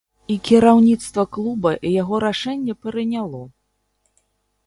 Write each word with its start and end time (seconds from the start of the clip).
І 0.33 0.35
кіраўніцтва 0.47 1.25
клуба 1.35 1.73
яго 2.01 2.15
рашэнне 2.25 2.73
прыняло. 2.87 3.43